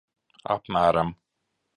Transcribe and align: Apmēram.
Apmēram. 0.53 1.13